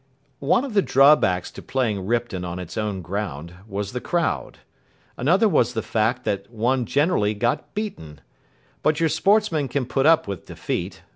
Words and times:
One 0.39 0.65
of 0.65 0.73
the 0.73 0.81
drawbacks 0.81 1.51
to 1.51 1.61
playing 1.61 2.07
Ripton 2.07 2.43
on 2.43 2.57
its 2.57 2.75
own 2.75 3.03
ground 3.03 3.53
was 3.67 3.91
the 3.91 4.01
crowd. 4.01 4.57
Another 5.15 5.47
was 5.47 5.75
the 5.75 5.83
fact 5.83 6.23
that 6.23 6.49
one 6.49 6.87
generally 6.87 7.35
got 7.35 7.75
beaten. 7.75 8.19
But 8.81 8.99
your 8.99 9.09
sportsman 9.09 9.67
can 9.67 9.85
put 9.85 10.07
up 10.07 10.27
with 10.27 10.47
defeat. 10.47 11.03